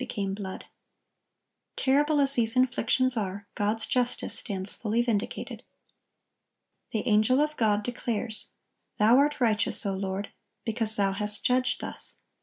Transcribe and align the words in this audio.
became 0.03 0.33
blood." 0.33 0.65
Terrible 1.75 2.19
as 2.19 2.33
these 2.33 2.55
inflictions 2.55 3.15
are, 3.15 3.45
God's 3.53 3.85
justice 3.85 4.35
stands 4.39 4.73
fully 4.73 5.03
vindicated. 5.03 5.61
The 6.89 7.07
angel 7.07 7.39
of 7.39 7.55
God 7.55 7.83
declares: 7.83 8.47
"Thou 8.97 9.17
are 9.17 9.31
righteous, 9.39 9.85
O 9.85 9.93
Lord,... 9.93 10.31
because 10.65 10.95
Thou 10.95 11.11
hast 11.11 11.45
judged 11.45 11.81
thus. 11.81 12.17